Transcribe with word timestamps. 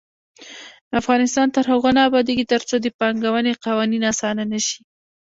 افغانستان 0.99 1.47
تر 1.55 1.63
هغو 1.71 1.89
نه 1.97 2.01
ابادیږي، 2.09 2.45
ترڅو 2.53 2.75
د 2.81 2.87
پانګونې 2.99 3.53
قوانین 3.65 4.03
اسانه 4.11 4.43
نشي. 4.51 4.79